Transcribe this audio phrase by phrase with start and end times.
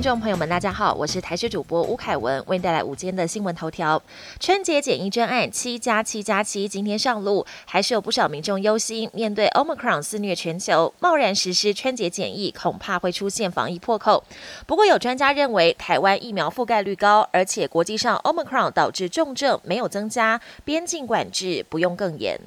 [0.00, 4.02] 听众朋友们，大家好，我是台视主播吴凯文，为您带来午间的新闻头条。
[4.38, 14.24] 春节检疫专案七加七加七今天上路，还是有不少民众忧心，面对 Omicron 肆虐全球，贸然实施春节检疫，恐怕会出现防疫破口。
[14.66, 22.40] 不过有专家认为，台湾疫苗覆盖率高，而且国际上 Omicron 导致重症没有增加，边境管制不用更严。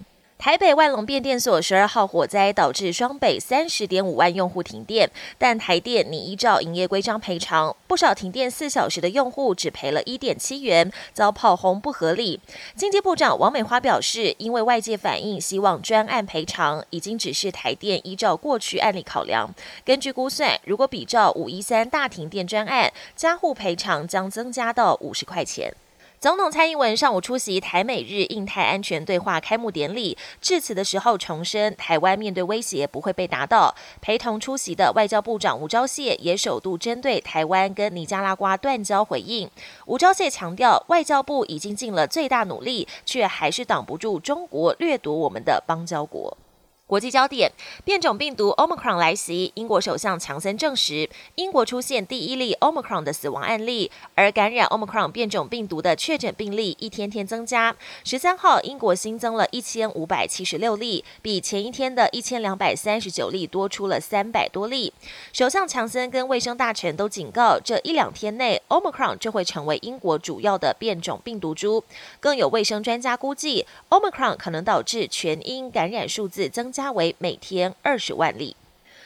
[0.44, 12.42] 台北万隆变电所十二号火灾导致双北三十点五万用户停电，但台电拟依照营业规章赔偿，不少停电四小时的用户只赔了一点七元，遭炮轰不合理。
[12.76, 19.50] 经济部长王美花表示，因为外界反映希望专案赔偿，已经指示台电依照过去案例考量。
[19.86, 25.74] 根据估算，如果比照五一三大停电专案，加户赔偿将增加到五十块钱。
[26.24, 33.76] 总统蔡英文上午出席台美日印太安全对话开幕典礼，致辞的时候重申，台湾面对威胁不会被打倒。
[34.00, 39.52] 陪同出席的外交部长吴钊燮也首度针对台湾跟尼加拉瓜断交回应。
[39.86, 46.38] 吴钊燮强调，外交部已经尽了最大努力，却还是挡不住中国掠夺我们的邦交国。
[46.86, 47.50] 国际焦点：
[47.86, 57.74] 变种病毒 Omicron 来袭，英国首相强森证实，英国出现第一例 Omicron 的死亡案例，而感染 Omicron 变种病毒的确诊病例一天天增加。
[58.04, 64.94] 十三号，英国新增了一千五百七十六例，比前一天的一千两百三十九例多出了三百多例。
[65.32, 71.82] 首相强森跟卫生大臣都警告，这一两天内 Omicron 就会成为英国主要的变种病毒株。
[72.20, 76.94] 更有卫生专家估计，Omicron 可能导致全英感染数字增加。
[76.94, 78.56] 为每天二十万例。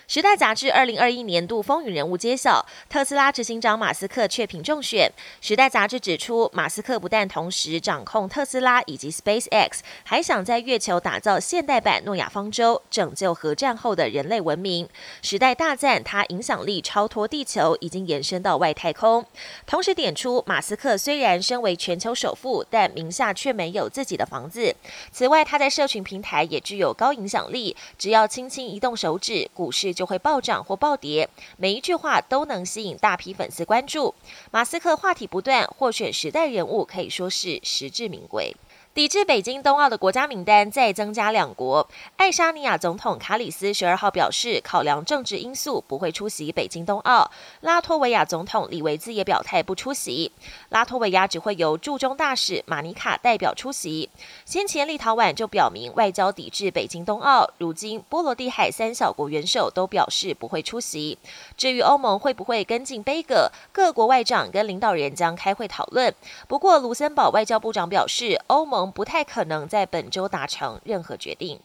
[0.07, 5.11] 时代杂志二零二一年度风云人物揭晓，特斯拉执行长马斯克却评中选。
[5.41, 14.87] 时代杂志指出，马斯克不但同时掌控特斯拉以及 SpaceX，还想在月球打造现代版诺亚方舟，拯救核战后的人类文明。
[15.21, 19.25] 时代大赞他影响力超脱地球，已经延伸到外太空。
[19.65, 24.73] 同时点出，马斯克虽然身为全球首富，但名下却没有自己的房子。
[25.11, 29.96] 此外，他在社群平台也具有高影响力，只要轻轻一动手指，股市。
[29.97, 31.27] 就会暴涨或暴跌，
[31.57, 34.13] 每一句话都能吸引大批粉丝关注。
[34.51, 38.55] 马斯克话题不断，获选时代人物可以说是实至名归。
[38.97, 41.87] 抵制北京冬奥的国家名单再增加两国。
[42.15, 47.29] 爱沙尼亚总统卡里斯十二号表示，考量政治因素不会出席北京冬奥。
[47.61, 50.31] 拉脱维亚总统里维兹也表态不出席。
[50.69, 54.09] 拉脱维亚只会由驻中大使马尼卡代表出席。
[54.45, 61.15] 先前立陶宛就表明外交抵制北京冬奥，如今波罗的海三小国元首都表示不会出席。
[61.55, 66.11] 至于欧盟会不会跟进杯葛，各国外长跟领导人将开会讨论。
[66.47, 68.86] 不过卢森堡外交部长表示，欧盟。
[68.91, 71.59] 不太可能在本周达成任何决定。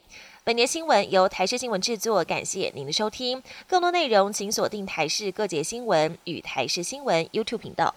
[0.45, 3.43] 本节新闻由台视新闻制作，感谢您的收听。
[3.69, 7.95] 更多内容请锁定台视各节新闻与台视新闻 YouTube 频道。